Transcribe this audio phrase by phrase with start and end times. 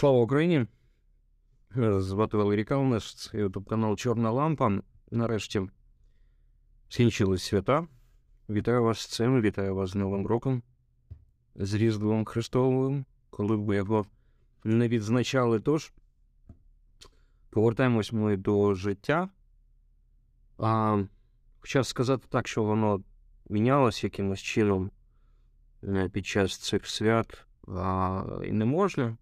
[0.00, 0.66] Слава Україні!
[1.98, 4.80] Звати Валерій Калнеш, це ютуб канал Чорна Лампа.
[5.10, 5.62] Нарешті
[6.88, 7.86] скінчились свята.
[8.50, 10.62] Вітаю вас з цим, вітаю вас з Новим роком,
[11.54, 14.06] з Різдвом Христовим, коли б його
[14.64, 15.60] не відзначали.
[15.60, 15.92] Тож
[17.50, 19.28] повертаємось ми до життя.
[20.58, 21.02] А,
[21.58, 23.02] Хоча сказати так, що воно
[23.48, 24.90] мінялось якимось чином
[25.84, 29.16] е, під час цих свят а, і не можна.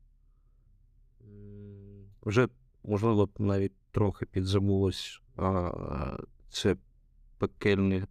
[2.28, 2.48] Вже,
[2.84, 6.76] можливо, навіть трохи підзабулось а, це
[7.38, 8.06] пекельне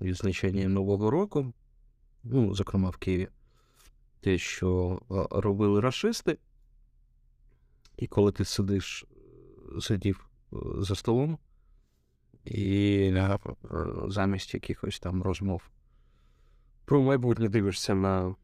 [0.00, 1.52] відзначення Нового року,
[2.22, 3.28] ну, зокрема в Києві,
[4.20, 5.00] те, що
[5.30, 6.38] робили расисти.
[7.96, 9.04] І коли ти сидиш,
[9.80, 11.38] сидів е, за столом,
[12.44, 13.14] і
[14.08, 15.62] замість якихось там розмов
[16.84, 18.34] про майбутнє дивишся на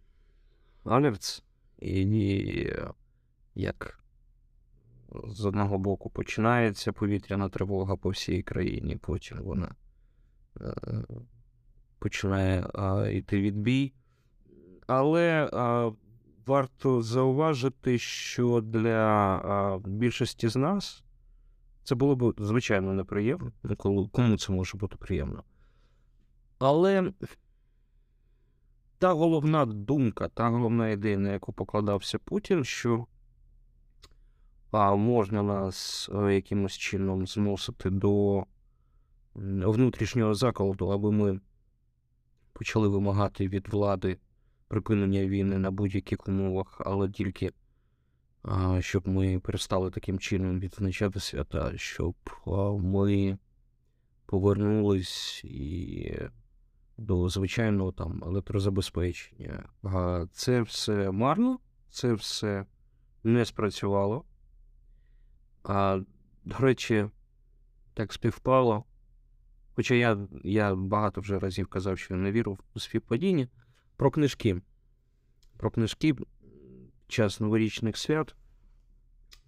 [0.85, 1.43] Алерц,
[1.79, 2.73] і
[3.55, 3.99] як
[5.29, 9.75] з одного боку починається повітряна тривога по всій країні, потім вона
[10.61, 10.75] е,
[11.99, 12.67] починає
[13.13, 13.93] йти відбій.
[14.87, 15.51] Але
[16.47, 21.05] варто зауважити, що для більшості з нас
[21.85, 23.53] це було б звичайно неприємно,
[24.13, 25.45] кому це може бути приємно.
[26.59, 27.13] Але
[28.99, 33.07] та головна думка, та головна ідея, на яку покладався Путін, що
[34.71, 38.45] а, можна нас якимось чином змусити до
[39.35, 41.41] внутрішнього заколоту, аби ми
[42.53, 44.19] почали вимагати від влади
[44.69, 47.53] припинення війни на будь-яких умовах, але тільки
[48.81, 52.15] щоб ми перестали таким чином відзначати свята, щоб
[52.83, 53.39] ми
[54.27, 56.15] повернулись і
[56.99, 59.69] до звичайного там електрозабезпечення.
[60.33, 61.59] Це все марно,
[61.91, 62.67] це все
[63.25, 64.25] не спрацювало.
[65.69, 66.01] А,
[66.45, 67.09] До речі,
[67.95, 68.85] так співпало.
[69.75, 73.49] Хоча я я багато вже разів казав, що не вірю у співпадіння.
[73.97, 74.63] Про книжки.
[75.57, 76.15] Про книжки
[77.09, 78.35] час новорічних свят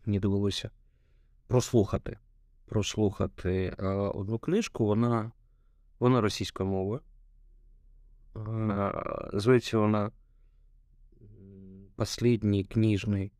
[0.06, 0.70] мені довелося
[1.46, 2.18] прослухати.
[2.66, 5.32] Прослухати а, одну книжку, вона
[5.98, 7.00] вона російською мовою.
[9.32, 10.10] Зветься вона
[11.96, 13.32] Последний книжний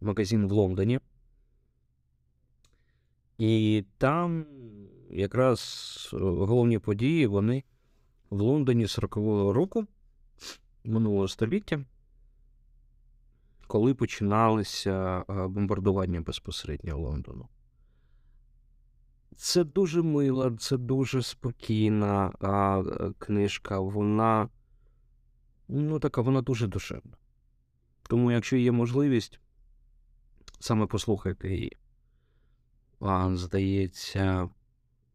[0.00, 1.00] магазин в Лондоні.
[3.38, 4.46] І там
[5.10, 5.60] якраз
[6.12, 7.64] е, головні події вони
[8.30, 9.86] в Лондоні 40-го року
[10.84, 11.84] минулого століття,
[13.66, 17.48] коли починалися е, бомбардування безпосередньо Лондону.
[19.36, 23.80] Це дуже мила, це дуже спокійна а, е, книжка.
[23.80, 24.48] Вона
[25.68, 27.12] ну, така, вона дуже душевна.
[28.08, 29.40] Тому, якщо є можливість,
[30.58, 31.76] саме послухайте її.
[33.32, 34.48] Здається,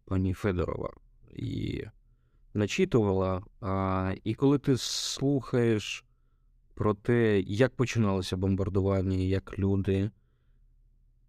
[0.05, 0.93] пані Федорова
[1.29, 1.83] і
[2.53, 3.43] начитувала.
[4.23, 6.05] І коли ти слухаєш
[6.73, 10.11] про те, як починалося бомбардування, як люди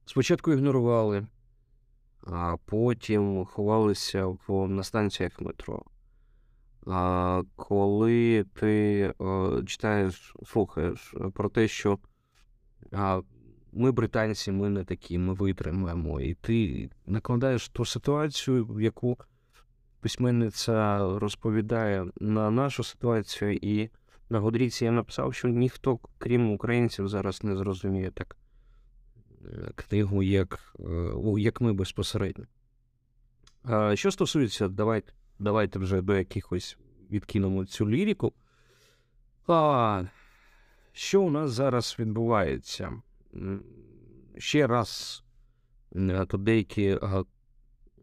[0.05, 1.27] спочатку ігнорували
[2.27, 5.83] а потім ховалися в, на станціях метро.
[6.87, 9.15] А Коли ти
[9.67, 11.99] читаєш, слухаєш про те, що
[12.93, 13.21] а,
[13.73, 19.19] ми, британці, ми не такі, ми витримаємо, і ти накладаєш ту ситуацію, яку
[20.01, 23.91] письменниця розповідає на нашу ситуацію, і
[24.31, 28.37] на Годріці я написав, що ніхто, крім українців, зараз не зрозуміє так
[29.75, 32.45] книгу, як е, як ми безпосередньо.
[33.95, 36.79] Що стосується, давайте давайте вже до якихось
[37.11, 38.33] відкинемо цю ліріку.
[39.47, 40.05] А,
[40.93, 43.03] Що у нас зараз відбувається?
[44.39, 45.23] Ще раз,
[46.29, 46.99] то деякі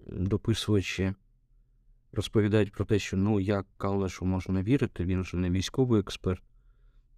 [0.07, 1.13] дописувачі
[2.12, 6.44] розповідають про те, що ну як Калешу можна вірити, він же не військовий експерт,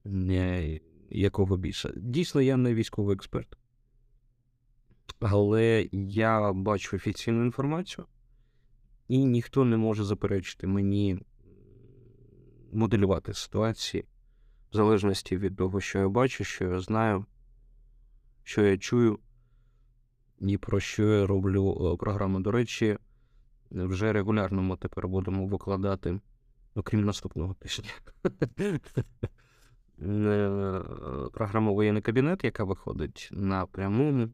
[0.03, 0.79] не
[1.09, 1.93] якого більше.
[1.95, 3.57] Дійсно, я не військовий експерт.
[5.19, 8.05] Але я бачу офіційну інформацію,
[9.07, 11.19] і ніхто не може заперечити мені
[12.71, 14.05] моделювати ситуації
[14.71, 17.25] в залежності від того, що я бачу, що я знаю,
[18.43, 19.19] що я чую,
[20.39, 22.39] і про що я роблю е, програму.
[22.39, 22.97] До речі,
[23.71, 26.19] вже регулярно ми тепер будемо викладати,
[26.75, 27.89] окрім наступного тижня.
[30.03, 30.81] Е,
[31.33, 34.29] програму воєнний кабінет, яка виходить напряму.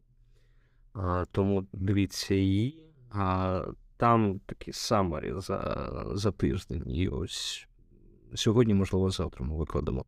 [0.92, 2.84] А, Тому дивіться її.
[3.10, 3.64] А,
[3.96, 6.90] Там такі самарі за за тиждень.
[6.90, 7.68] І ось
[8.34, 10.04] сьогодні, можливо, завтра ми викладемо.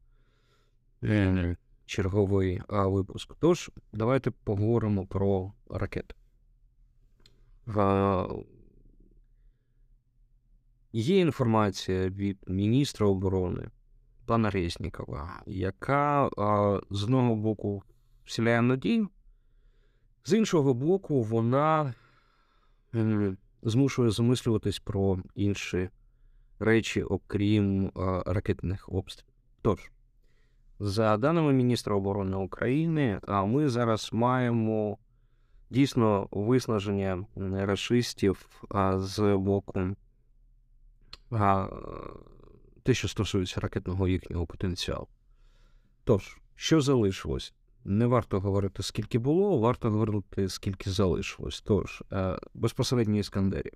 [1.90, 3.34] Е, черговий а, випуск.
[3.40, 6.14] Тож, давайте поговоримо про ракети.
[7.76, 8.26] А,
[10.92, 13.70] Є інформація від міністра оборони
[14.26, 17.82] пана Резнікова, яка а, з одного боку
[18.25, 19.08] вселяє надію,
[20.25, 21.94] з іншого боку, вона
[23.62, 25.90] змушує замислюватись про інші
[26.58, 29.34] речі, окрім а, ракетних обстрілів.
[29.62, 29.90] Тож,
[30.81, 34.99] за даними міністра оборони України, ми зараз маємо
[35.71, 39.97] дійсно виснаження расистів з боку
[42.82, 45.06] те, що стосується ракетного їхнього потенціалу.
[46.05, 47.55] Тож, що залишилось?
[47.85, 51.61] Не варто говорити, скільки було, варто говорити, скільки залишилось.
[51.61, 53.73] Тож, е, безпосередньо іскандерів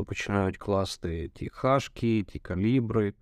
[0.06, 3.14] починають класти ті хашки, ті калібри.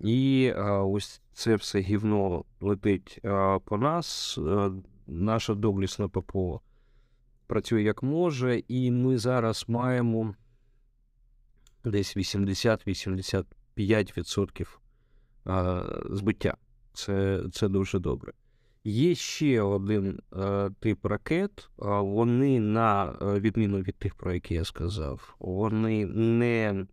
[0.00, 3.20] І ось це все гівно летить
[3.64, 4.38] по нас.
[5.06, 6.60] Наша доблісна ППО
[7.46, 10.34] працює як може, і ми зараз маємо
[11.84, 14.66] десь 80-85%
[16.10, 16.56] збиття.
[16.92, 18.32] Це це дуже добре.
[18.84, 25.36] Є ще один е, тип ракет, вони, на відміну від тих, про які я сказав,
[25.38, 26.86] вони не,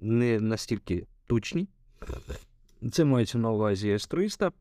[0.00, 1.68] не настільки точні.
[2.92, 4.52] Це мається на увазі С-300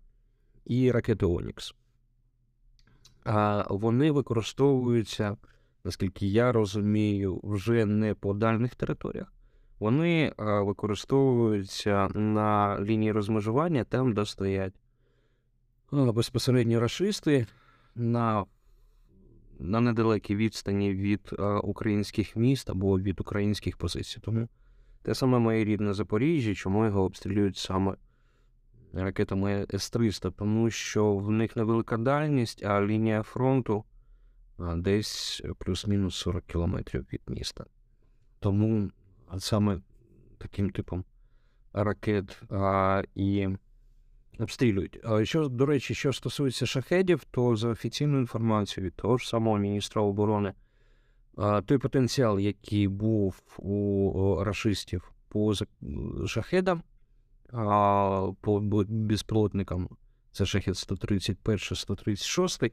[0.65, 1.73] і ракети Онікс.
[3.69, 5.37] Вони використовуються
[5.83, 9.33] наскільки я розумію, вже не по дальних територіях.
[9.79, 14.73] Вони використовуються на лінії розмежування, там, де стоять
[15.91, 17.47] безпосередньо расисти
[17.95, 18.45] на
[19.59, 24.19] на недалекій відстані від українських міст або від українських позицій.
[24.21, 24.47] Тому
[25.01, 27.95] те саме моє рідне Запоріжжя, чому його обстрілюють саме
[28.93, 33.83] ракетами С-300, тому що в них невелика дальність, а лінія фронту
[34.57, 37.65] десь плюс-мінус 40 кілометрів від міста.
[38.39, 38.91] Тому
[39.37, 39.79] саме
[40.37, 41.03] таким типом
[41.73, 43.47] ракет а, і
[44.39, 44.99] обстрілюють.
[45.23, 50.01] Що, до речі, що стосується шахедів, то за офіційною інформацією від того ж самого міністра
[50.01, 50.53] оборони,
[51.37, 55.53] а, той потенціал, який був у рашистів по
[56.25, 56.83] шахедам,
[57.51, 59.89] а, по безпілотникам
[60.33, 62.63] це шахет 131, 136.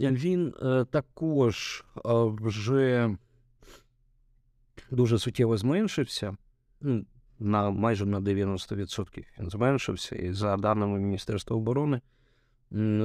[0.00, 2.00] Він е, також е,
[2.40, 3.16] вже
[4.90, 6.36] дуже суттєво зменшився.
[6.80, 7.04] Ну,
[7.38, 10.16] на майже на 90% він зменшився.
[10.16, 12.00] І за даними Міністерства оборони,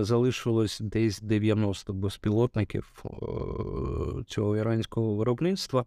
[0.02, 3.10] залишилось десь 90 безпілотників е,
[4.28, 5.86] цього іранського виробництва.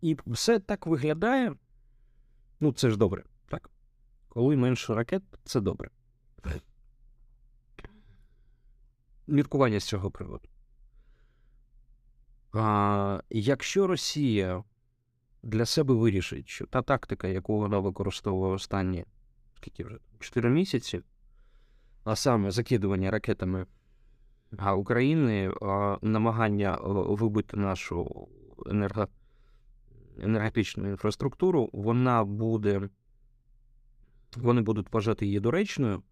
[0.00, 1.54] І все так виглядає.
[2.60, 3.24] Ну, це ж добре.
[3.48, 3.70] так?
[4.28, 5.90] Коли менше ракет, це добре.
[9.26, 10.48] Міркування з цього приводу.
[12.52, 14.64] А, Якщо Росія
[15.42, 19.04] для себе вирішить, що та тактика, яку вона використовує останні
[19.56, 21.00] скільки вже 4 місяці,
[22.04, 23.66] а саме закидування ракетами
[24.76, 25.52] України,
[26.02, 28.28] намагання вибити нашу
[28.66, 29.08] енерго...
[30.22, 32.88] енергетичну інфраструктуру, вона буде,
[34.36, 36.02] вони будуть вважати її доречною,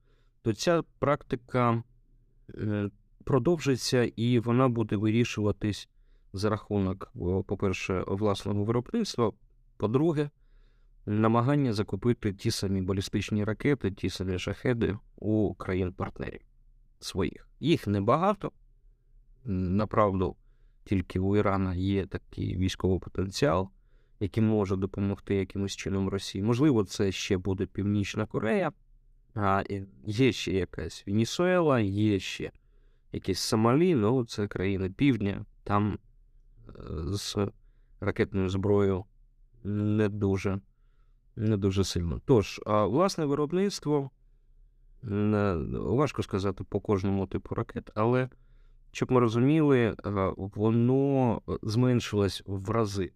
[0.47, 1.83] то ця практика
[2.55, 2.91] е,
[3.25, 5.89] продовжиться і вона буде вирішуватись
[6.33, 7.13] за рахунок,
[7.47, 9.33] по-перше, власного виробництва,
[9.77, 10.31] по-друге,
[11.07, 16.41] намагання закупити ті самі балістичні ракети, ті самі шахеди у країн-партнерів
[17.01, 17.49] своїх.
[17.61, 18.53] Їх небагато.
[19.45, 20.37] Направду,
[20.85, 23.71] тільки у Ірана є такий військовий потенціал,
[24.21, 26.45] який може допомогти якимось чином Росії.
[26.45, 28.73] Можливо, це ще буде Північна Корея,
[29.37, 29.65] а
[30.07, 32.51] є ще якась Венесуела, є ще
[33.13, 35.99] якісь Сомалі, ну це країни Півдня, там
[36.69, 36.73] е,
[37.07, 37.37] з
[38.01, 39.05] ракетною зброєю
[39.65, 40.61] не дуже
[41.37, 42.21] не дуже сильно.
[42.25, 44.11] Тож, власне виробництво
[45.73, 48.29] важко сказати по кожному типу ракет, але
[48.93, 49.97] щоб ми розуміли,
[50.37, 53.13] воно зменшилось в рази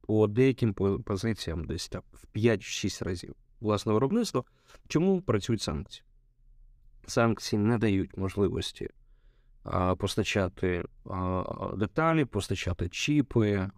[0.00, 0.74] по деяким
[1.04, 3.34] позиціям десь так в 5-6 разів.
[3.60, 4.44] Власне виробництво.
[4.88, 6.04] Чому працюють санкції?
[7.06, 8.88] Санкції не дають можливості
[9.98, 10.84] постачати
[11.76, 13.70] деталі, постачати чіпи,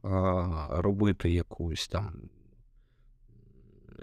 [0.70, 2.14] робити якусь там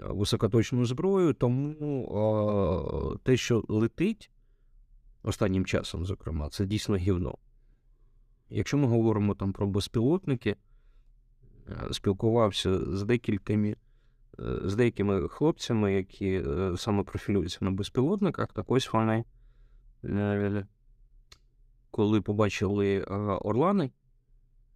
[0.03, 4.31] високоточну зброю, тому те, що летить
[5.23, 7.37] останнім часом, зокрема, це дійсно гівно.
[8.49, 10.55] Якщо ми говоримо там про безпілотники,
[11.91, 13.75] спілкувався з декількими, е,
[14.37, 19.25] з деякими хлопцями, які е, саме профілюються на безпілотниках, так ось вони,
[21.91, 23.91] коли побачили орлани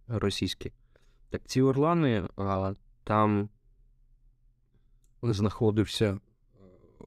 [0.08, 0.72] російські,
[1.30, 2.28] так ці орлани
[3.04, 3.48] там
[5.22, 6.18] знаходився е,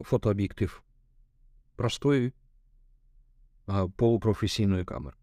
[0.02, 0.84] фотооб'єктив
[1.76, 2.34] простої
[3.96, 5.16] полупрофесійної камери.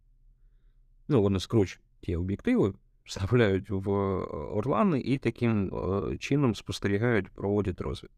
[1.09, 7.81] Ну, вони скручують ті об'єктиви, вставляють в е, орлани і таким е, чином спостерігають, проводять
[7.81, 8.17] розвідку.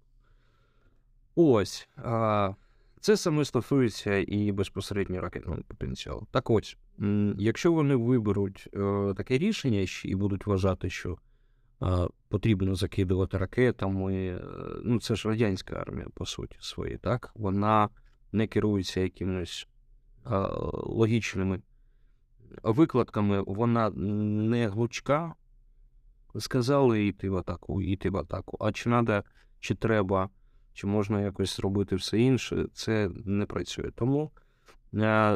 [1.35, 1.89] Ось.
[3.01, 6.27] Це саме стосується і безпосередньо ракетного потенціалу.
[6.31, 6.77] Так ось,
[7.39, 8.69] якщо вони виберуть
[9.17, 11.19] таке рішення і будуть вважати, що
[12.29, 14.27] потрібно закидувати ракетами.
[14.27, 14.41] Е,
[14.85, 17.33] ну, це ж радянська армія, по суті, своїй, так?
[17.35, 17.89] Вона
[18.33, 19.69] не керується якимись
[20.73, 21.61] логічними
[22.63, 25.35] викладками, вона не глучка.
[26.39, 28.57] Сказали йти в атаку, йти в атаку.
[28.61, 29.25] А чи треба,
[29.61, 30.29] чи треба,
[30.73, 33.91] чи можна якось зробити все інше, це не працює.
[33.95, 34.31] Тому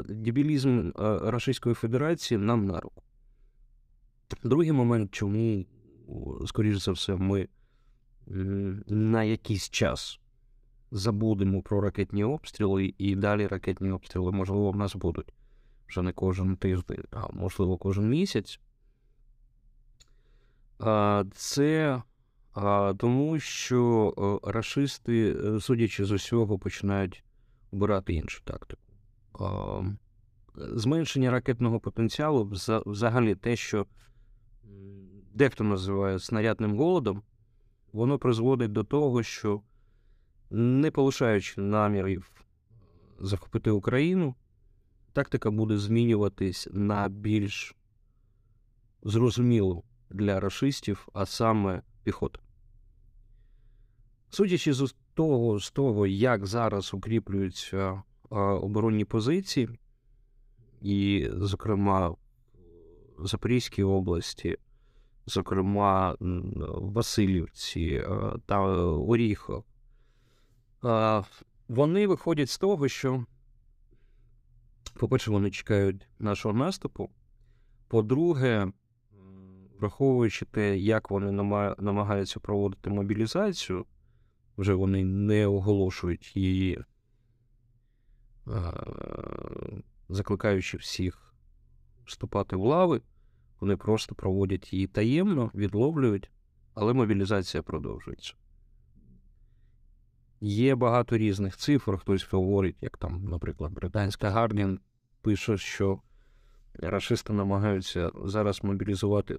[0.04, 0.90] дебілізм
[1.22, 3.02] Російської Федерації нам на руку.
[4.42, 5.64] Другий момент, чому
[6.46, 7.48] скоріш за все, ми
[8.86, 10.20] на якийсь час
[10.90, 15.32] забудемо про ракетні обстріли, і далі ракетні обстріли, можливо, в нас будуть
[15.88, 18.60] вже не кожен тиждень, а можливо, кожен місяць.
[21.32, 22.02] Це
[22.96, 27.24] тому, що расисти, е, судячи з усього, починають
[27.72, 28.84] обирати іншу тактику.
[30.54, 32.52] Зменшення ракетного потенціалу
[32.86, 33.86] взагалі те, що
[35.34, 37.22] дехто називає снарядним голодом,
[37.92, 39.60] воно призводить до того, що,
[40.50, 42.30] не полишаючи намірів
[43.18, 44.34] захопити Україну,
[45.16, 47.76] тактика буде змінюватись на більш
[49.02, 52.40] зрозумілу для расистів, а саме піхота.
[54.30, 59.68] Судячи з того, з того, як зараз укріплюються оборонні позиції,
[60.82, 62.08] і, зокрема,
[63.18, 64.56] в Запорізькій області,
[65.26, 66.16] зокрема
[66.74, 68.04] Васильівці
[68.46, 69.64] та Оріхов,
[71.68, 73.24] вони виходять з того, що,
[74.94, 77.10] по-перше, вони чекають нашого наступу.
[77.88, 78.72] По-друге,
[79.78, 81.32] враховуючи те, як вони
[81.78, 83.86] намагаються проводити мобілізацію,
[84.58, 86.84] вже вони не оголошують її,
[90.08, 91.34] закликаючи всіх
[92.04, 93.02] вступати в лави.
[93.60, 96.30] Вони просто проводять її таємно, відловлюють,
[96.74, 98.34] але мобілізація продовжується.
[100.40, 101.98] Є багато різних цифр.
[101.98, 104.80] Хтось говорить, як там, наприклад, британська Гардіан
[105.22, 106.00] пише, що
[106.74, 109.38] расисти намагаються зараз мобілізувати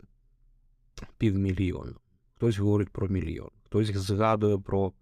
[1.18, 1.94] півмільйона.
[2.36, 4.94] Хтось говорить про мільйон, хтось згадує про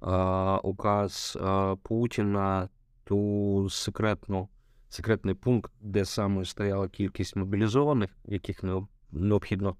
[0.00, 2.68] а, указ а, Путіна,
[3.04, 4.48] ту секретну
[4.88, 8.64] секретний пункт, де саме стояла кількість мобілізованих, яких
[9.12, 9.76] необхідно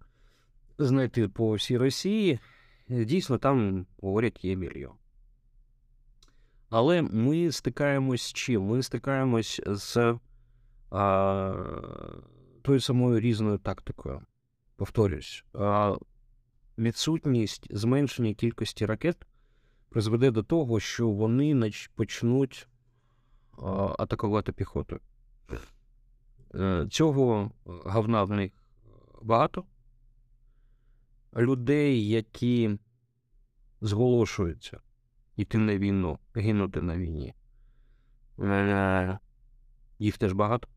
[0.79, 2.39] знайти по всій Росії.
[2.89, 4.93] Дійсно, там говорять є мільйон.
[6.71, 8.63] Але ми стикаємось з чим?
[8.63, 10.19] Ми стикаємось з
[10.91, 11.55] а,
[12.63, 14.23] тою самою різною тактикою.
[14.77, 15.97] Повторюсь, а,
[16.79, 19.17] відсутність зменшення кількості ракет
[19.89, 22.69] призведе до того, що вони почнуть
[23.59, 25.01] а, атакувати піхотою.
[26.55, 28.53] Е, цього говна в них
[29.23, 29.65] багато.
[31.37, 32.79] Людей, які
[33.81, 34.81] зголошуються
[35.37, 37.35] йти на війну, гинути на війні.
[39.99, 40.69] Їх теж багато.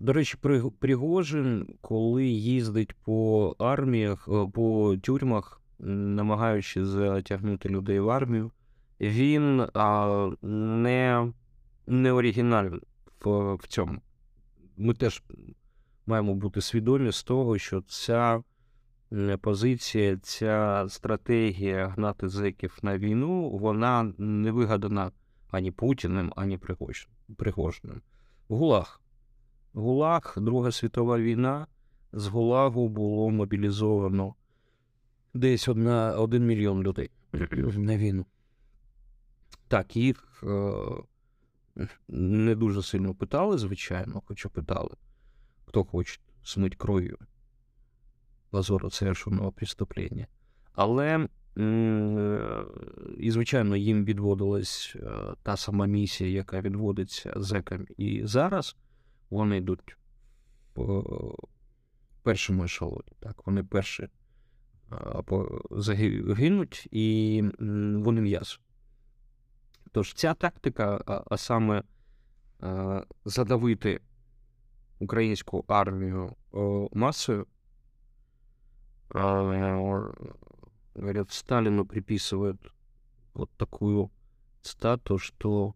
[0.00, 0.38] До речі,
[0.78, 8.50] Пригожин, коли їздить по арміях, е, по тюрмах, намагаючись затягнути людей в армію,
[9.00, 11.32] він а, не
[11.86, 12.80] не оригінальний
[13.24, 14.00] в, в цьому.
[14.76, 15.22] Ми теж
[16.06, 18.42] маємо бути свідомі з того, що ця
[19.36, 25.12] позиція, ця стратегія гнати зеків на війну, вона не вигадана
[25.50, 26.58] ані Путіним, ані
[27.36, 28.02] Пригожним.
[28.48, 29.00] Гулаг.
[29.72, 31.66] Гулаг, Друга світова війна.
[32.12, 34.34] З Гулагу було мобілізовано
[35.34, 37.10] десь одна, один мільйон людей
[37.76, 38.26] на війну.
[39.68, 40.72] Так, їх е,
[42.08, 44.96] не дуже сильно питали, звичайно, хоча питали,
[45.64, 47.18] хто хоче смить кров'ю
[48.50, 50.26] позору совершенного преступлення.
[50.72, 51.28] Але,
[53.18, 55.10] і, звичайно, їм відводилась е,
[55.42, 58.76] та сама місія, яка відводиться зекам і зараз.
[59.30, 59.96] Вони йдуть
[60.72, 61.38] по
[62.22, 63.12] першому ешелоні.
[63.20, 64.08] Так, вони перші
[65.70, 67.42] загинуть і
[67.94, 68.60] вони м'ясо.
[69.92, 71.82] Тож ця тактика, а саме
[73.24, 74.00] задавити
[74.98, 76.34] українську армію
[76.92, 77.46] масою,
[80.94, 82.72] говорят, Сталину приписывают
[83.34, 84.10] вот такую
[84.62, 85.74] стату, что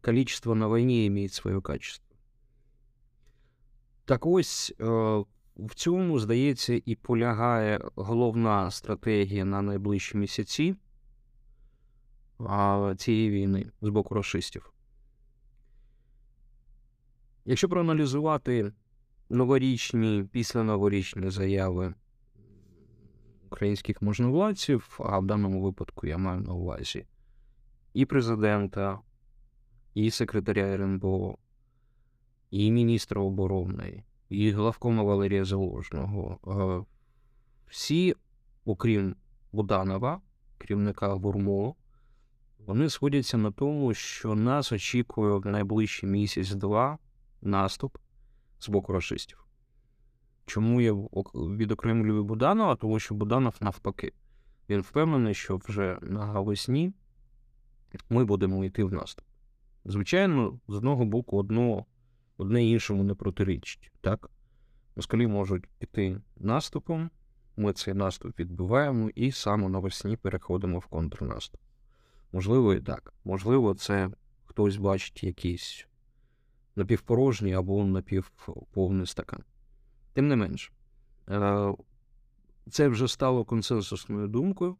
[0.00, 2.16] количество на війні имеет своє качество.
[4.04, 10.76] Так ось в цьому, здається, і полягає головна стратегія на найближчі місяці
[12.96, 14.72] цієї війни з боку расистів.
[17.44, 18.72] Якщо проаналізувати
[19.28, 21.94] новорічні, післяноворічні заяви
[23.46, 27.06] українських можновладців, а в даному випадку я маю на увазі
[27.96, 29.00] і президента,
[29.94, 31.38] і секретаря РНБО,
[32.50, 36.38] і міністра оборони, і главкома Валерія Заложного.
[36.46, 36.84] Е,
[37.66, 38.14] всі,
[38.64, 39.16] окрім
[39.52, 40.20] Буданова,
[40.58, 41.74] керівника ГУРМО,
[42.66, 46.98] вони сходяться на тому, що нас очікує в найближчий місяць-два
[47.42, 47.98] наступ
[48.66, 49.46] з боку расистів.
[50.46, 50.92] Чому я
[51.34, 52.76] відокремлюю Буданова?
[52.76, 54.12] Тому що Буданов навпаки.
[54.68, 56.92] Він впевнений, що вже навесні
[58.10, 59.24] ми будемо йти в наступ.
[59.84, 61.84] Звичайно, з одного боку, одно,
[62.36, 63.90] одне іншому не протирічить.
[64.00, 64.30] Так?
[64.96, 67.10] Москалі можуть піти наступом,
[67.56, 71.60] ми цей наступ відбиваємо і саме навесні переходимо в контрнаступ.
[72.32, 73.14] Можливо, і так.
[73.24, 74.10] Можливо, це
[74.44, 75.86] хтось бачить якісь
[76.76, 79.44] напівпорожній або напівповний стакан.
[80.12, 80.72] Тим не менш,
[81.28, 81.74] е,
[82.70, 84.76] це вже стало консенсусною думкою,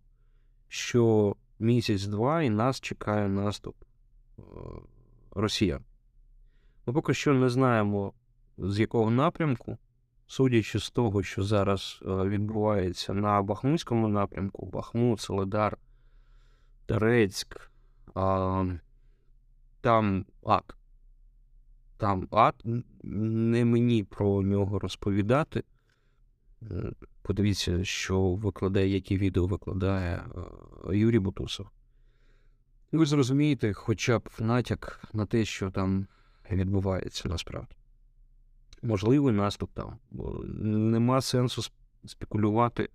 [0.68, 3.76] що місяць-два і нас чекає наступ
[4.38, 4.42] е,
[5.30, 5.80] Росія.
[6.86, 8.12] Ми поки що не знаємо,
[8.58, 9.78] з якого напрямку,
[10.26, 15.78] судячи з того, що зараз е, відбувається на Бахмутському напрямку, Бахмут, Солидар,
[16.86, 17.70] Терецьк,
[19.80, 20.76] там ад
[21.96, 22.54] там ад,
[23.02, 25.64] не мені про нього розповідати.
[26.62, 30.24] Е, подивіться, що викладає, які відео викладає
[30.90, 31.66] е, Юрій Бутусов.
[32.92, 36.06] Ви зрозумієте хоча б натяк на те, що там
[36.50, 37.76] відбувається насправді.
[38.82, 39.98] Можливий наступ там.
[40.64, 41.62] Нема сенсу
[42.04, 42.88] спекулювати,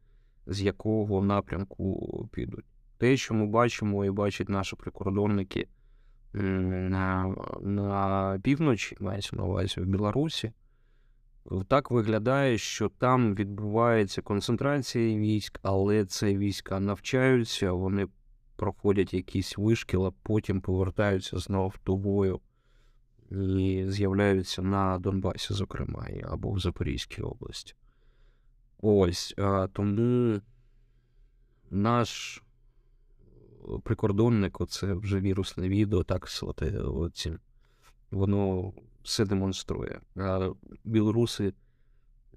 [0.48, 2.66] з якого напрямку підуть.
[2.98, 5.68] Те, що ми бачимо і бачать наші прикордонники
[6.34, 10.52] на на півночі, мається на увазі в Білорусі,
[11.68, 18.08] так виглядає, що там відбувається концентрація військ, але це війська навчаються, вони
[18.56, 22.40] проходять якісь вишкіл, а потім повертаються знову тобою
[23.32, 27.74] і з'являються на Донбасі, зокрема, або в Запорізькій області.
[28.82, 29.36] Ось
[29.74, 30.42] тому
[31.70, 32.42] наш
[33.80, 37.34] прикордонник, оце вже вірусне відео, так сказати, оці,
[38.12, 40.02] воно все демонструє.
[40.16, 40.50] А
[40.84, 41.54] білоруси,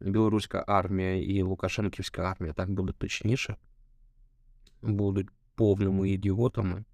[0.00, 3.56] білоруська армія і Лукашенківська армія, так буде точніше,
[4.82, 6.84] будуть повними ідіотами,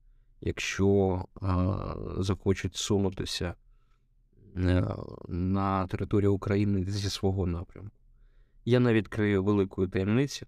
[0.40, 3.54] якщо а, захочуть сунутися
[4.56, 4.94] е,
[5.28, 7.96] на територію України зі свого напрямку.
[8.64, 10.46] Я навіть крию великої таємниці,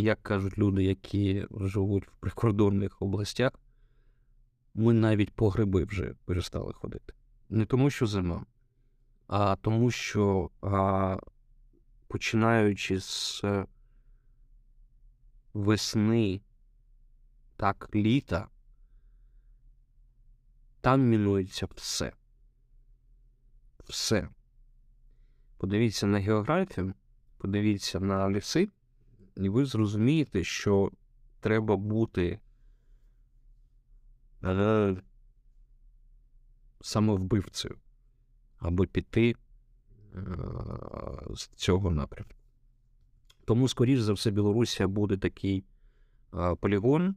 [0.00, 3.52] як кажуть люди, які живуть в прикордонних областях,
[4.74, 7.14] ми навіть по гриби вже перестали ходити.
[7.48, 8.44] Не тому, що зима,
[9.26, 11.16] а тому, що а,
[12.08, 13.44] починаючи з
[15.54, 16.40] весни,
[17.56, 18.48] так, літа,
[20.80, 22.12] там мінується все.
[23.88, 24.28] Все.
[25.56, 26.94] Подивіться на географію,
[27.38, 28.68] подивіться на ліси,
[29.36, 30.90] і ви зрозумієте, що
[31.40, 32.40] треба бути
[34.44, 34.96] е,
[36.80, 37.76] самовбивцею
[38.58, 39.36] або піти е,
[41.34, 42.34] з цього напрямку.
[43.44, 45.64] Тому, скоріш за все, Білорусія буде такий
[46.34, 47.14] е, полігон,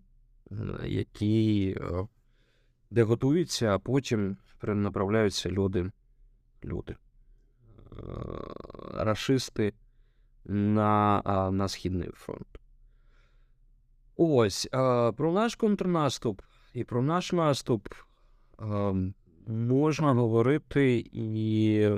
[0.51, 0.55] е,
[0.87, 2.07] який, е,
[2.91, 5.91] де готуються, а потім перенаправляються люди.
[6.63, 6.95] люди.
[6.95, 7.95] Е,
[8.93, 9.73] Рашисти
[10.45, 12.59] на, на Східний фронт.
[14.17, 14.67] Ось
[15.17, 16.41] про наш контрнаступ
[16.73, 17.87] і про наш наступ
[19.47, 21.89] можна говорити, і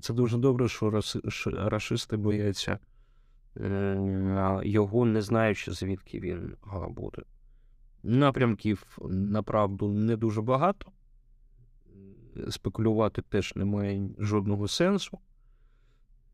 [0.00, 2.78] це дуже добре, що раси- що рашисти бояться
[3.56, 6.56] е, його, не знаючи, звідки він
[6.88, 7.22] буде.
[8.02, 10.92] Напрямків, направду, не дуже багато.
[12.50, 15.18] Спекулювати теж немає жодного сенсу.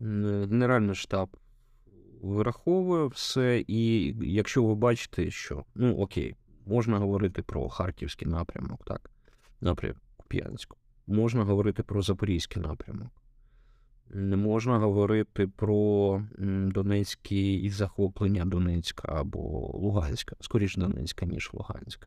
[0.00, 1.36] Генеральний штаб
[2.20, 6.34] вираховує все, і якщо ви бачите, що ну окей,
[6.66, 9.10] можна говорити про харківський напрямок, так,
[9.60, 13.08] напрямок Куп'янську, можна говорити про Запорізький напрямок,
[14.10, 22.06] не можна говорити про м, Донецький і захоплення Донецька або Луганська, скоріше Донецька, ніж Луганська.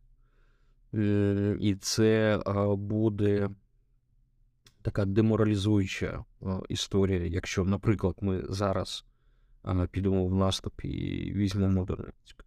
[0.93, 2.39] Е, І це
[2.77, 3.49] буде
[4.83, 6.23] така деморалізуюча
[6.69, 9.05] історія, якщо, наприклад, ми зараз
[9.91, 12.45] підемо в наступ і візьмемо Донецьк.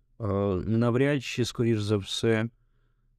[0.68, 2.49] Навряд чи, скоріш за все,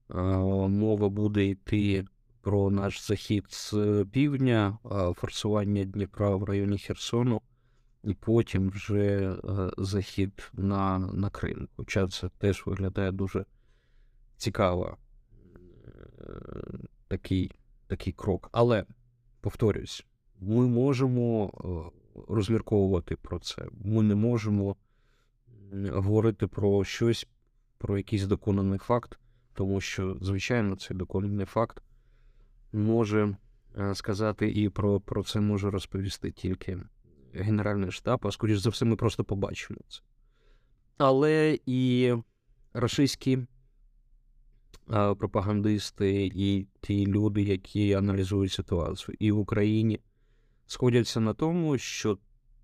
[0.09, 2.05] мова буде йти
[2.41, 4.77] про наш захід з півдня,
[5.15, 7.41] форсування Дніпра в районі Херсону,
[8.03, 9.35] і потім вже
[9.77, 11.67] захід на, на Крим.
[11.75, 13.45] Хоча це теж виглядає дуже
[14.37, 14.97] цікаво.
[16.19, 16.31] е,
[17.07, 17.51] Такий,
[17.87, 18.49] такий крок.
[18.51, 18.85] Але
[19.41, 20.05] повторюсь,
[20.39, 23.65] ми можемо е, розмірковувати про це.
[23.85, 24.75] Ми не можемо
[25.89, 27.27] говорити про щось,
[27.77, 29.19] про якийсь доконаний факт,
[29.53, 31.83] тому що, звичайно, цей доконаний факт
[32.73, 33.37] може
[33.77, 36.79] е, сказати і про, про це може розповісти тільки
[37.33, 40.01] Генеральний штаб, а скоріш за все, ми просто побачимо це.
[40.97, 42.23] Але і е,
[44.89, 49.99] пропагандисти, і ті люди, які аналізують ситуацію, і в Україні
[50.65, 52.17] сходяться на тому, що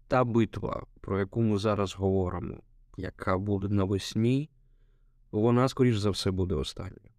[0.07, 2.57] та битва, про яку ми зараз говоримо,
[2.97, 4.49] яка буде навесні,
[5.31, 7.09] вона, скоріш за все, буде остання.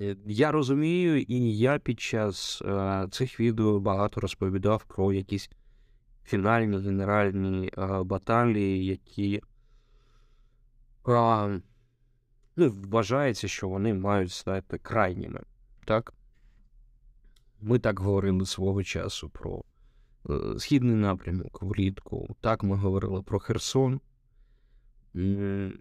[0.00, 2.62] Е, Я розумію, і я під час
[3.10, 5.50] цих відео багато розповідав про якісь
[6.24, 7.70] фінальні генеральні
[8.04, 9.42] баталії, які
[12.56, 15.40] ну, вважається, що вони мають стати крайніми.
[15.84, 16.14] Так?
[17.60, 19.64] Ми так говорили свого часу про
[20.30, 22.36] е, східний напрямок влітку.
[22.40, 24.00] Так ми говорили про Херсон.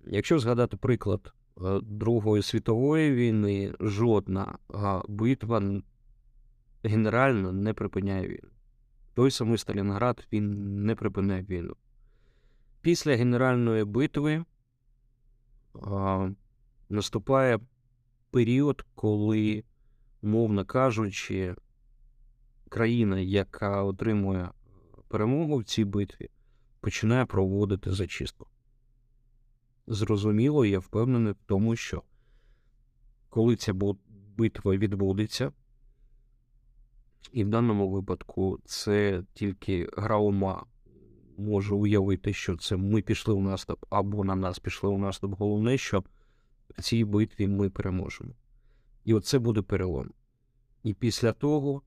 [0.06, 4.58] Якщо згадати приклад е, Другої світової війни, жодна
[5.08, 5.82] битва
[6.84, 8.50] генерально не припиняє війну.
[9.14, 11.76] Той самий Сталінград він не припиняє війну.
[12.82, 14.46] Після генеральної битви
[16.92, 17.60] наступає
[18.32, 19.64] період, коли,
[20.22, 21.56] мовно кажучи,
[22.70, 24.50] країна, яка отримує
[25.08, 26.30] перемогу в цій битві,
[26.80, 28.48] починає проводити зачистку.
[29.88, 32.04] Зрозуміло, я впевнений в тому, що
[33.30, 33.74] коли ця
[34.38, 35.52] битва відбудеться,
[37.32, 40.66] і в даному випадку це тільки гра ума
[41.38, 45.34] може уявити, що це ми пішли в наступ або на нас пішли в наступ.
[45.40, 46.04] Головне, що
[46.82, 48.32] цій битві ми переможемо.
[49.06, 50.12] І оце буде перелом.
[50.84, 51.82] І після того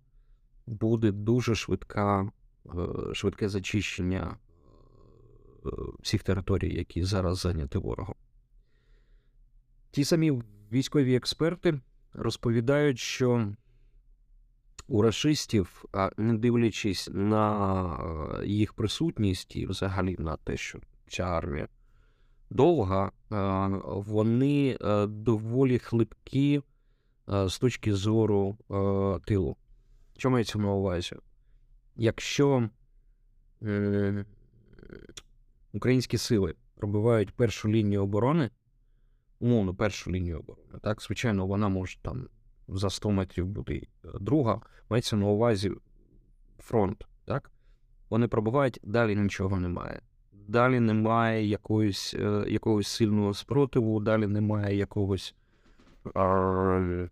[0.67, 2.31] буде дуже швидка,
[2.67, 4.37] е, швидке зачищення
[5.67, 5.69] е,
[6.01, 8.15] всіх територій, які зараз зайняті ворогом.
[9.91, 10.43] Ті самі
[10.73, 11.81] військові експерти
[12.13, 13.53] розповідають, що
[14.89, 17.97] у рашистів, а не дивлячись на
[18.43, 21.69] е, їх присутність і взагалі на те, що ця армія
[22.55, 23.13] довга,
[23.85, 26.63] вони доволі хлипкі
[27.27, 28.57] з точки зору
[29.27, 29.57] тилу.
[30.17, 31.17] Що мається на увазі?
[31.97, 32.69] Якщо
[35.73, 38.51] українські сили пробивають першу лінію оборони,
[39.41, 42.29] умовно, першу лінію оборони, так, звичайно, вона може там
[42.69, 43.89] за 100 метрів бути
[44.21, 45.73] друга, мається на увазі
[46.59, 47.51] фронт, так?
[48.11, 50.01] Вони пробувають, далі нічого немає.
[50.49, 55.35] Далі немає якоїсь, е, якогось сильного спротиву, далі немає якогось.
[56.17, 57.09] Е,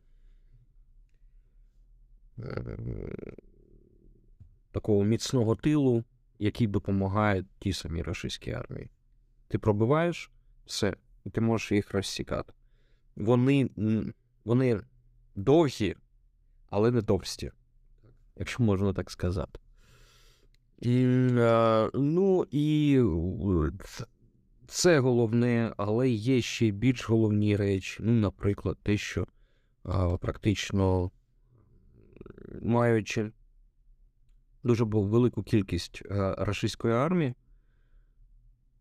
[4.73, 6.05] такого міцного тилу,
[6.39, 8.91] який допомагає тій самій російській армії.
[9.49, 10.31] Ти пробиваєш
[10.67, 12.53] все, і ти можеш їх розсікати.
[13.17, 13.71] Вони
[14.45, 14.81] вони
[15.35, 15.97] довгі,
[16.71, 17.53] але не товсті,
[18.37, 19.61] якщо можна так сказати.
[20.83, 21.05] І,
[21.39, 23.01] е, Ну і
[24.67, 28.03] це головне, але є ще більш головні речі.
[28.03, 29.27] Ну, наприклад, те, що
[30.21, 31.11] практично
[32.63, 33.31] маючи
[34.65, 37.35] дуже велику кількість а, рашистської армії,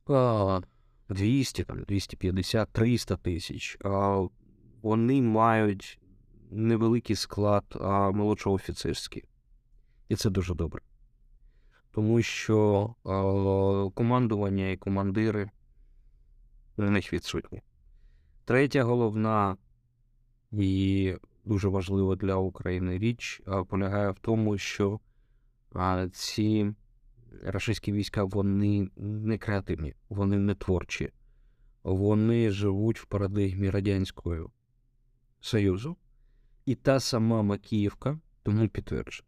[0.07, 0.61] а,
[1.09, 4.25] 200, там, 250, 300 тисяч, а,
[4.81, 5.99] вони мають
[6.51, 9.23] невеликий склад а, молодшого офіцерський.
[10.09, 10.81] І це дуже добре
[11.91, 12.95] тому що
[13.93, 15.49] командування і командири
[16.77, 17.61] на них відсутні.
[18.45, 19.57] Третя головна
[20.51, 24.99] і дуже важлива для України річ полягає в тому, що
[26.11, 26.73] ці
[27.43, 31.11] рашистські війська вони не креативні, вони не творчі,
[31.83, 34.51] вони живуть в парадигмі Радянського
[35.39, 35.97] Союзу.
[36.65, 39.27] І та сама Макіївка тому підтверджує.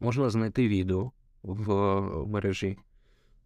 [0.00, 1.12] Можна знайти відео,
[1.48, 2.78] в мережі,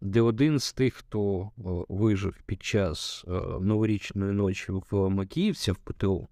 [0.01, 1.51] де один з тих, хто
[1.89, 3.25] вижив під час
[3.61, 6.27] новорічної ночі в Макіївці в ПТО,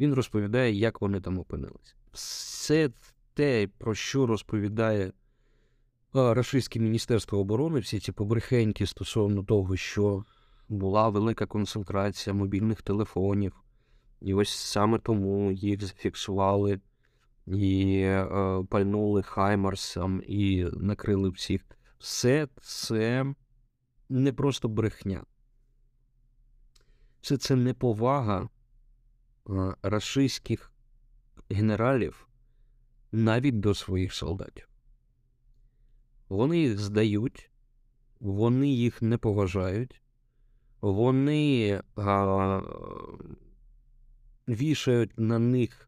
[0.00, 1.96] він розповідає, як вони там опинились.
[2.12, 2.90] Все
[3.34, 5.12] те, про що розповідає
[6.12, 10.24] Російське Міністерство оборони, всі ці побрехеньки стосовно того, що
[10.68, 13.52] була велика концентрація мобільних телефонів,
[14.20, 16.80] і ось саме тому їх зафіксували
[17.46, 18.26] і е,
[18.70, 21.64] пальнули Хаймарсом і накрили всіх.
[21.98, 23.34] Все це
[24.08, 25.24] не просто брехня.
[27.20, 28.48] Все це неповага
[29.50, 30.72] е, рашистських
[31.50, 32.28] генералів
[33.12, 34.68] навіть до своїх солдатів.
[36.28, 37.50] Вони їх здають,
[38.20, 40.02] вони їх не поважають,
[40.80, 42.60] вони а,
[44.48, 45.85] вішають на них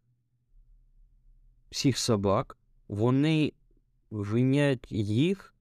[1.71, 2.57] всіх собак,
[2.89, 3.53] вони
[4.11, 5.55] винять їх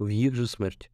[0.00, 0.90] в їх же смерті.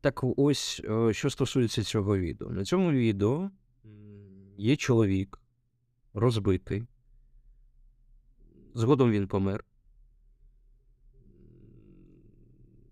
[0.00, 2.50] Так ось, е, що стосується цього відео.
[2.50, 3.50] На цьому відео
[4.56, 5.40] є чоловік
[6.14, 6.84] розбитий.
[8.74, 9.64] Згодом він помер.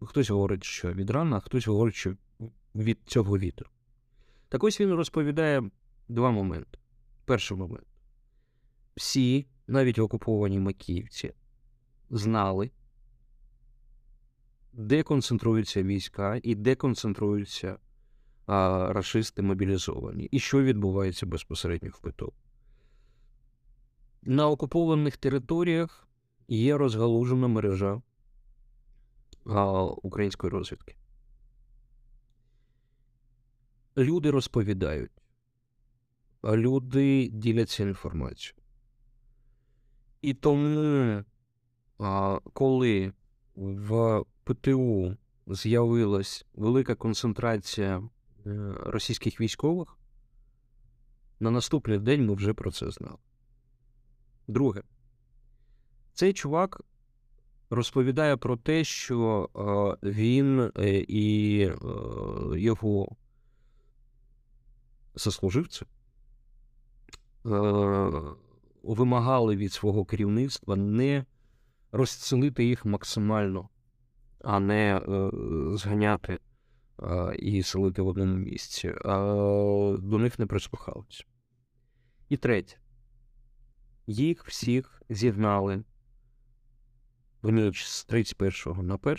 [0.01, 2.16] Хтось говорить, що від рана, а хтось говорить, що
[2.75, 3.70] від цього вітру.
[4.49, 5.70] Так ось він розповідає
[6.09, 6.79] два моменти.
[7.25, 7.87] Перший момент
[8.96, 11.32] всі, навіть окуповані Макіївці,
[12.11, 12.70] знали,
[14.72, 17.78] де концентруються війська і де концентруються
[18.46, 22.32] а, расисти мобілізовані, і що відбувається безпосередньо в ПТО.
[24.22, 26.09] На окупованих територіях
[26.48, 28.02] є розгалужена мережа
[29.46, 30.96] а, української розвідки.
[33.96, 35.11] Люди розповідають,
[36.44, 38.56] люди діляться інформацією.
[40.22, 41.24] І тому,
[42.52, 43.12] коли
[43.57, 49.98] в ПТУ з'явилась велика концентрація е, російських військових,
[51.40, 53.18] на наступний день ми вже про це знали.
[54.48, 54.83] Друге,
[56.14, 56.81] цей чувак
[57.70, 59.48] розповідає про те, що
[60.02, 61.59] він е, і
[62.55, 63.16] його
[65.16, 65.85] сослуживці
[67.46, 68.22] е,
[68.94, 71.25] вимагали від свого керівництва не
[71.92, 73.68] розцілити їх максимально,
[74.40, 75.31] а не е,
[75.77, 76.38] зганяти
[77.03, 79.16] е, і селити в одному місці, а
[79.99, 81.25] до них не прислухалися.
[82.29, 82.77] І третє,
[84.07, 85.85] їх всіх зігнали
[87.42, 89.18] в ніч з 31 на 1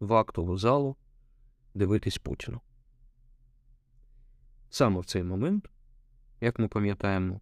[0.00, 0.96] в актову залу
[1.74, 2.60] дивитись Путіну.
[4.70, 5.70] Саме в цей момент,
[6.40, 7.40] як ми пам'ятаємо,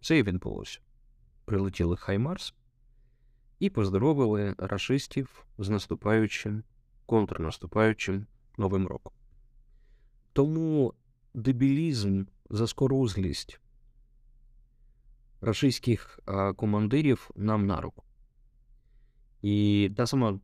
[0.00, 0.80] це і відбулося.
[1.44, 2.54] Прилетіли Хаймарс
[3.58, 6.62] і поздоровили рашистів з наступаючим,
[7.06, 8.26] контрнаступаючим
[8.58, 9.12] Новим роком.
[10.32, 10.94] Тому
[11.34, 13.60] дебілізм, заскорузлість
[15.40, 16.20] російських
[16.56, 18.02] командирів нам на руку.
[19.42, 20.40] І та сама,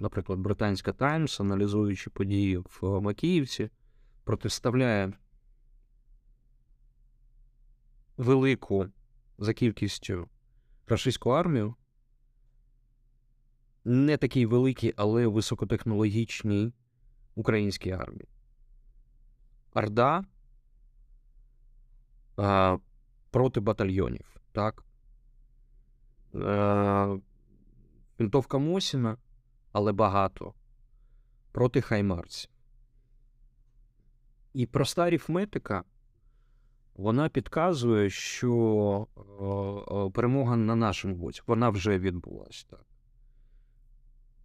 [0.00, 3.70] наприклад, Британська Таймс, аналізуючи події в Макіївці,
[4.24, 5.12] протиставляє
[8.22, 8.86] велику
[9.38, 10.28] за кількістю
[10.86, 11.74] російську армію,
[13.84, 16.72] не такій великій, але високотехнологічній
[17.34, 18.28] українській армії.
[19.74, 20.24] Орда
[22.36, 22.78] а,
[23.30, 24.36] проти батальйонів.
[24.52, 24.84] так?
[26.34, 27.16] А,
[28.18, 29.16] Винтовка Мосіна,
[29.72, 30.54] але багато
[31.52, 32.50] проти хаймарців.
[34.52, 35.84] І проста арифметика,
[36.94, 38.52] вона підказує, що
[39.38, 42.66] о, перемога на нашому боці, вона вже відбулася.
[42.70, 42.84] Так.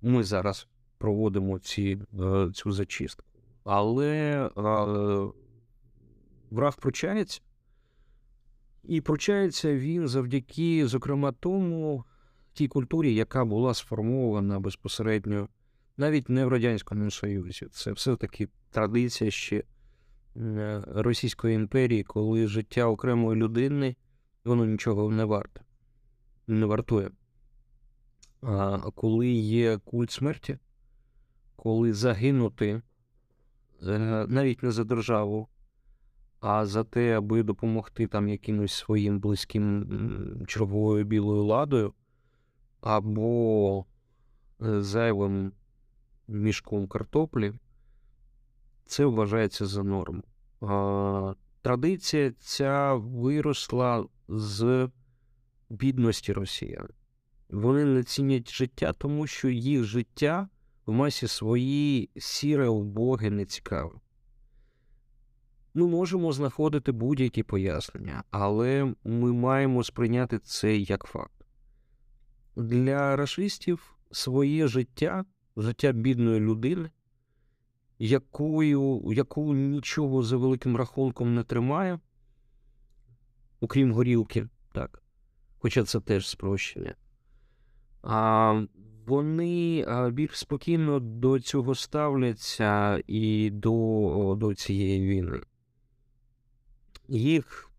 [0.02, 3.26] Ми зараз проводимо ці, е, цю зачистку.
[3.64, 4.52] Але е,
[6.52, 7.42] враг пручається,
[8.84, 12.06] і пручається він завдяки, зокрема, тому
[12.54, 15.50] тій культурі, яка була сформована безпосередньо
[15.98, 17.68] навіть не в Радянському Союзі.
[17.72, 19.64] Це все-таки традиція ще е,
[20.88, 23.96] Російської імперії, коли життя окремої людини
[24.46, 25.62] воно нічого не варте,
[26.48, 27.12] не вартує.
[28.42, 30.58] А коли є культ смерті,
[31.56, 32.82] коли загинути
[33.84, 35.48] е, навіть не за державу,
[36.40, 41.94] а за те, аби допомогти там якимось своїм близьким черговою білою ладою,
[42.82, 43.86] або
[44.62, 45.52] е, зайвим
[46.28, 47.54] мішком картоплі,
[48.88, 50.24] це вважається за норму.
[51.62, 54.90] Традиція ця виросла з
[55.70, 56.88] бідності росіян.
[57.50, 60.50] Вони не цінять життя, тому що їх життя
[60.86, 63.96] в масі своїй сіре, убоге, не цікаве.
[65.74, 71.46] Ми можемо знаходити будь-які пояснення, але ми маємо сприйняти це як факт.
[72.56, 75.26] Для расистів своє життя,
[75.58, 76.90] життя бідної людини,
[78.00, 82.00] якою, яку нічого за великим рахунком не тримає,
[83.60, 85.04] окрім горілки, так,
[85.60, 86.96] хоча це теж спрощення.
[88.04, 88.62] А
[89.06, 95.42] вони більш спокійно до цього ставляться і до до цієї війни.
[97.08, 97.72] Їх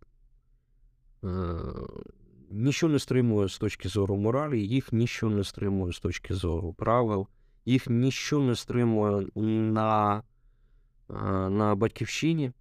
[1.25, 1.29] е,
[2.51, 7.29] нічого не стримує з точки зору моралі, їх нічого не стримує з точки зору правил,
[7.65, 10.23] їх нічого не стримує на,
[11.49, 12.53] на батьківщині,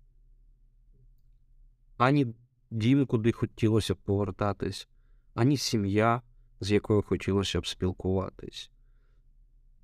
[1.98, 2.28] ані
[2.72, 4.88] дім, куди хотілося б повертатись,
[5.34, 6.22] ані сім'я
[6.60, 8.72] з якою хотілося б спілкуватись,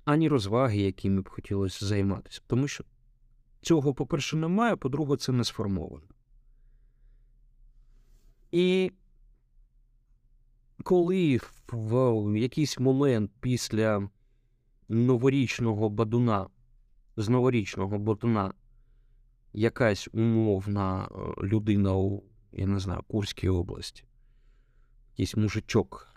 [0.04, 2.42] ані розваги, якими б хотілося займатися.
[2.46, 2.84] Тому що
[3.60, 6.06] цього, по-перше, немає, по-друге, це не сформовано.
[8.52, 8.92] І
[10.82, 11.40] коли
[11.72, 14.08] в якийсь момент після
[14.88, 16.48] новорічного бадуна,
[17.16, 18.54] з новорічного бадуна
[19.52, 24.04] якась умовна е, людина у, я не знаю, Курській області,
[25.12, 26.14] якийсь мужичок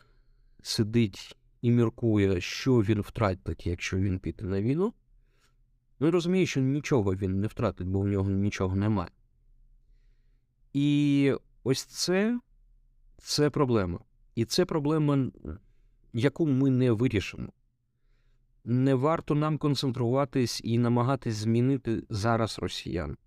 [0.62, 4.94] сидить і міркує, що він втратить, якщо він піде на війну,
[6.00, 9.12] ну і розуміє, що нічого він не втратить, бо в нього нічого немає.
[10.74, 12.40] І ось це,
[13.18, 14.00] це проблема.
[14.36, 15.32] І це проблема,
[16.14, 17.50] яку ми не вирішимо.
[18.70, 23.18] Не варто нам концентруватись і намагатись змінити зараз росіян.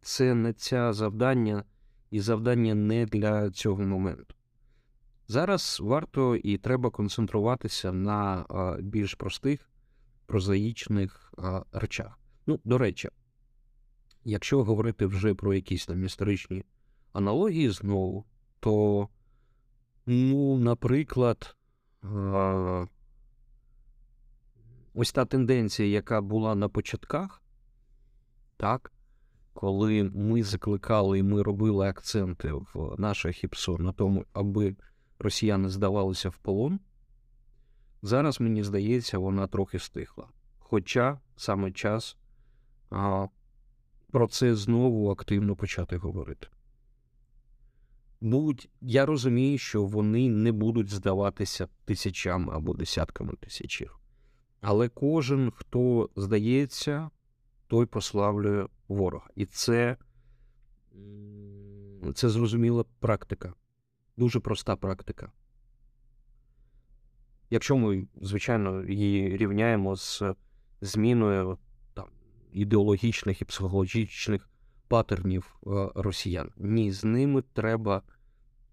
[0.00, 1.64] Це не це завдання,
[2.10, 4.34] і завдання не для цього моменту.
[5.28, 8.46] Зараз варто і треба концентруватися на
[8.80, 9.70] більш простих,
[10.26, 11.34] прозаїчних
[11.72, 12.18] речах.
[12.46, 13.08] Ну, до речі,
[14.24, 16.64] якщо говорити вже про якісь там історичні
[17.12, 18.24] аналогії знову,
[18.60, 19.08] то,
[20.06, 21.56] ну, наприклад,
[24.94, 27.42] ось та тенденція, яка була на початках,
[28.56, 28.92] так,
[29.52, 34.76] коли ми закликали і ми робили акценти в наших ІПСО на тому, аби
[35.18, 36.80] росіяни здавалися в полон.
[38.02, 40.28] Зараз, мені здається, вона трохи стихла.
[40.58, 42.16] Хоча саме час
[42.90, 43.26] а,
[44.10, 46.46] про це знову активно почати говорити.
[48.20, 54.01] Будь, я розумію, що вони не будуть здаватися тисячами або десятками тисячів.
[54.62, 57.10] Але кожен, хто здається,
[57.66, 59.26] той прославлює ворога.
[59.34, 59.96] І це,
[62.14, 63.54] це зрозуміла практика
[64.16, 65.32] дуже проста практика.
[67.50, 70.22] Якщо ми, звичайно, її рівняємо з
[70.80, 71.58] зміною
[71.94, 72.08] там,
[72.52, 74.50] ідеологічних і психологічних
[74.88, 76.50] патернів е, росіян.
[76.56, 78.02] Ні, з ними треба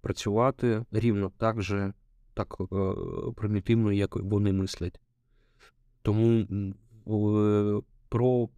[0.02, 1.94] працювати рівно так же,
[2.34, 2.94] так е,
[3.36, 5.00] примітивно, як вони мислять.
[6.02, 6.47] Тому
[8.10, 8.50] про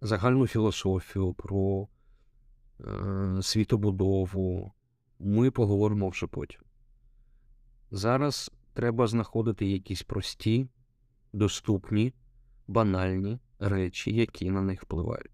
[0.00, 1.88] загальну філософію, про
[2.80, 4.72] е, світобудову
[5.18, 6.60] ми поговоримо вже потім.
[7.90, 10.68] Зараз треба знаходити якісь прості,
[11.32, 12.14] доступні,
[12.68, 15.30] банальні речі, які на них впливають.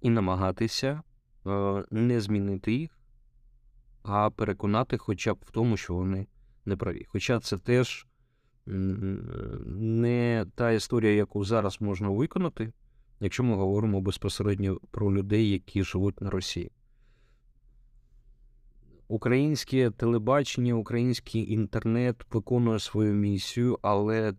[0.00, 1.02] І намагатися
[1.46, 2.98] е, не змінити їх,
[4.02, 6.26] а переконати хоча б в тому, що вони
[6.64, 7.06] не праві.
[7.08, 8.06] Хоча це теж
[9.66, 12.72] не та історія, яку зараз можна виконати,
[13.20, 16.70] якщо ми говоримо безпосередньо про людей, які живуть на Росії.
[19.08, 24.34] Українське телебачення, український інтернет виконує свою місію, але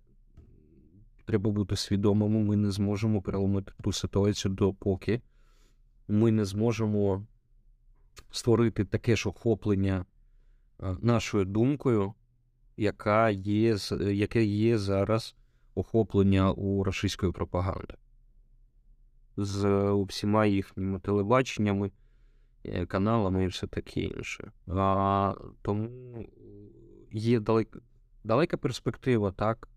[1.26, 5.22] треба бути свідомими, ми не зможемо переломити ту ситуацію допоки
[6.12, 7.26] ми не зможемо
[8.32, 10.06] створити таке ж охоплення
[11.02, 12.14] нашою думкою,
[12.78, 13.78] яка є,
[14.12, 15.36] яке є зараз
[15.76, 17.94] охоплення у російської пропаганди
[19.38, 21.92] з усіма їхніми телебаченнями,
[22.66, 24.52] е, каналами і все таке інше.
[24.68, 25.90] А, Тому
[27.12, 27.80] є далека,
[28.24, 29.68] далека перспектива, так.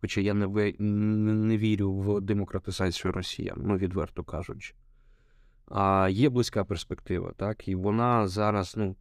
[0.00, 0.46] Хоча я не,
[0.78, 4.74] не вірю в демократизацію росіян, ну, відверто кажучи.
[5.66, 8.96] А є близька перспектива, так, і вона зараз, ну,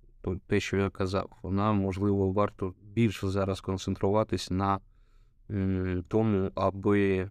[0.47, 4.79] те, що я казав, вона, можливо, варто більше зараз концентруватись на
[6.07, 7.29] тому, аби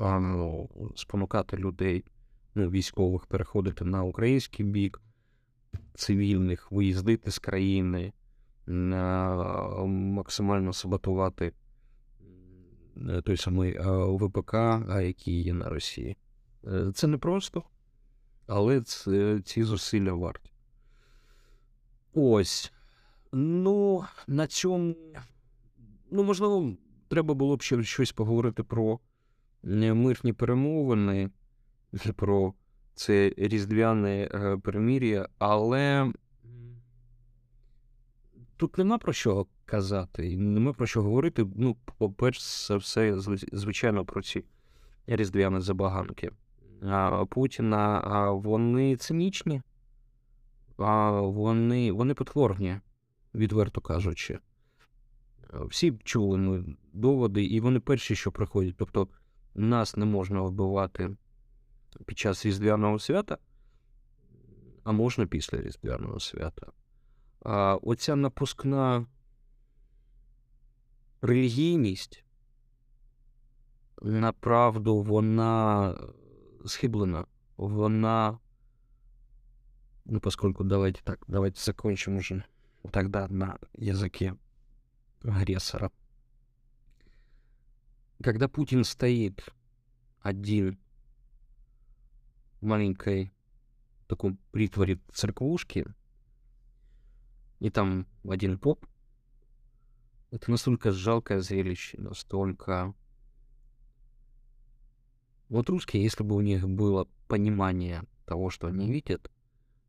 [0.00, 2.04] ну, спонукати людей,
[2.54, 5.00] ну, військових, переходити на український бік,
[5.94, 8.12] цивільних, виїздити з країни,
[10.16, 11.52] максимально саботувати
[13.24, 14.54] той самий ВПК,
[14.88, 16.16] який є на Росії.
[16.66, 17.62] Е, це не просто,
[18.46, 20.52] але це, ці зусилля варті.
[22.14, 22.72] Ось.
[23.32, 24.94] Ну, на цьому,
[26.10, 26.72] ну, можливо,
[27.08, 29.00] треба було б ще щось поговорити про
[29.62, 31.30] мирні перемовини,
[32.16, 32.54] про
[32.94, 36.12] це різдвяне е, перемір'я, але
[38.56, 41.46] тут нема про що казати, нема про що говорити.
[41.56, 43.14] Ну, по-перше, все,
[43.52, 44.44] звичайно, про ці
[45.06, 46.30] різдвяні забаганки.
[47.28, 49.62] Путіна, вони цинічні,
[50.76, 52.80] вони вони потворні,
[53.34, 54.38] відверто кажучи.
[55.52, 58.74] Всі чули ми доводи, і вони перші, що приходять.
[58.78, 59.08] Тобто,
[59.54, 61.16] нас не можна вбивати
[62.06, 63.38] під час Різдвяного свята,
[64.84, 66.66] а можна після Різдвяного свята.
[67.42, 69.06] А Оця напускна
[71.22, 72.24] релігійність,
[74.02, 75.94] направду, вона
[76.66, 77.26] схиблена.
[77.56, 78.38] Вона.
[80.04, 82.42] Ну, поскольку давайте так, давайте закончим уже
[82.88, 84.36] тогда на языке
[85.22, 85.90] агрессора.
[88.22, 89.44] Когда Путин стоит
[90.20, 90.78] один
[92.60, 93.32] в маленькой
[94.06, 95.86] такой притворе церквушки,
[97.60, 98.86] и там один поп,
[100.30, 102.94] это настолько жалкое зрелище, настолько
[105.48, 109.30] вот русские, если бы у них было понимание того, что они видят,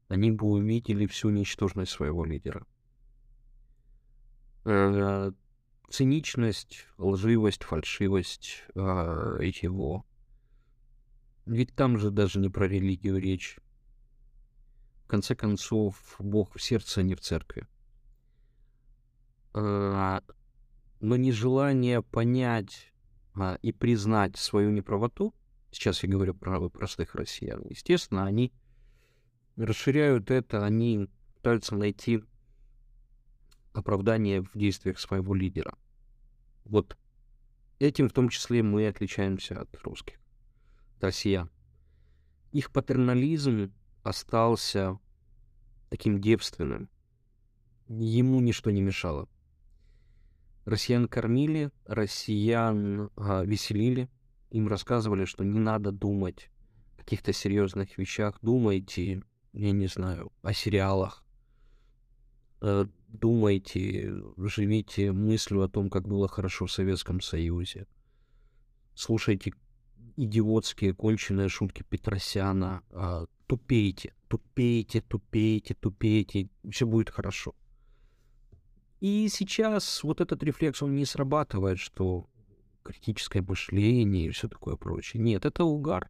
[0.08, 2.66] они бы увидели всю ничтожность своего лидера.
[4.66, 5.32] Э,
[5.89, 8.80] циничность, лживость, фальшивость э,
[9.62, 10.05] его.
[11.45, 13.59] Ведь там же даже не про религию речь.
[15.05, 17.68] В конце концов, Бог в сердце, а не в церкви.
[19.53, 20.22] Э,
[20.99, 22.93] но нежелание понять
[23.62, 25.34] и признать свою неправоту
[25.72, 28.53] сейчас я говорю про простых россиян, естественно, они
[29.55, 32.24] расширяют это, они пытаются найти
[33.74, 35.78] оправдание в действиях своего лидера.
[36.65, 36.97] Вот
[37.80, 40.19] этим в том числе мы отличаемся от русских,
[40.97, 41.49] от россиян.
[42.51, 44.99] Их патернализм остался
[45.89, 46.89] таким девственным.
[47.88, 49.28] Ему ничто не мешало.
[50.65, 54.09] Россиян кормили, россиян а, веселили,
[54.51, 56.49] им рассказывали, что не надо думать
[56.95, 61.24] о каких-то серьезных вещах, думайте, я не знаю, о сериалах,
[62.62, 67.88] думайте, живите мыслью о том, как было хорошо в Советском Союзе,
[68.93, 69.53] слушайте
[70.18, 77.55] идиотские конченые шутки Петросяна, а, тупейте, тупейте, тупейте, тупейте, все будет хорошо.
[78.99, 82.28] И сейчас вот этот рефлекс, он не срабатывает, что
[82.84, 85.22] критическое мышление и все такое прочее.
[85.22, 86.09] Нет, это угар.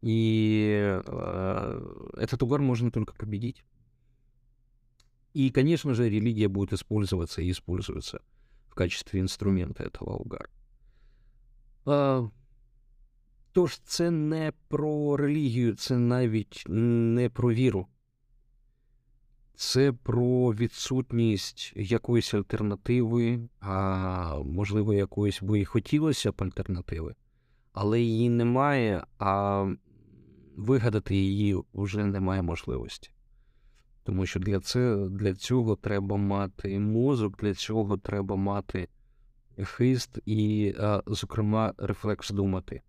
[0.00, 3.64] И э, этот угар можно только победить.
[5.34, 8.22] И, конечно же, религия будет использоваться и используется
[8.68, 10.48] в качестве інструмента этого угару.
[11.86, 12.28] А,
[13.52, 17.86] Тож це не про релігію, це навіть не про віру.
[19.54, 27.14] Це про відсутність якоїсь альтернативи, а можливо, якоїсь би і хотілося б альтернативи,
[27.72, 29.66] але її немає, а
[30.56, 33.10] вигадати її вже немає можливості.
[34.04, 38.88] Тому що для це, для цього треба мати мозок, для цього треба мати
[39.62, 42.82] хист і, а, зокрема, рефлекс думати.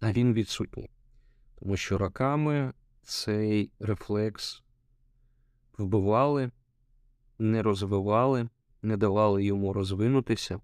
[0.00, 0.90] А він відсутній.
[1.58, 2.72] Тому що роками
[3.02, 4.62] цей рефлекс
[5.78, 6.50] вбивали,
[7.38, 8.48] не розвивали,
[8.82, 10.60] не давали йому розвинутися.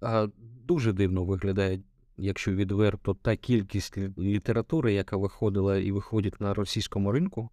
[0.00, 0.28] А
[0.66, 1.80] Дуже дивно виглядає,
[2.16, 7.50] якщо відверто, та кількість літератури, яка виходила і виходить на російському ринку.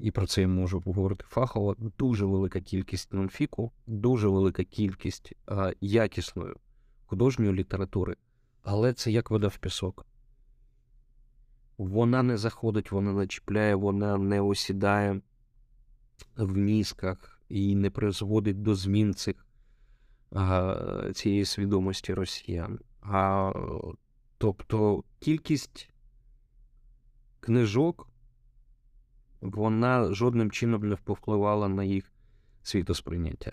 [0.00, 1.76] І про це я можу поговорити фахово.
[1.98, 5.32] Дуже велика кількість нонфіку, дуже велика кількість
[5.80, 6.54] якісної
[7.06, 8.16] художньої літератури,
[8.62, 10.06] але це як вода в пісок.
[11.78, 15.20] Вона не заходить, вона не чіпляє, вона не осідає
[16.36, 19.46] в мізках і не призводить до змін цих,
[21.14, 22.78] цієї свідомості росіян.
[23.02, 23.52] А,
[24.38, 25.90] Тобто кількість
[27.40, 28.09] книжок
[29.40, 32.12] вона жодним чином не повпливала на їх
[32.62, 33.52] світосприйняття.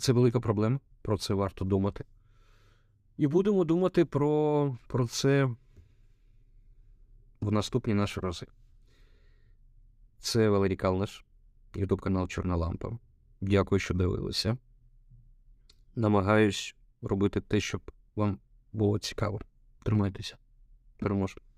[0.00, 2.04] Це велика проблема, про це варто думати.
[3.16, 5.50] І будемо думати про, про це
[7.40, 8.46] в наступні наші рази.
[10.18, 11.24] Це Валерій Калнаш,
[11.74, 12.98] ютуб канал Чорна Лампа.
[13.40, 14.56] Дякую, що дивилися.
[15.96, 18.38] Намагаюсь робити те, щоб вам
[18.72, 19.40] було цікаво.
[19.82, 20.36] Тримайтеся.
[20.98, 21.51] Переможемо.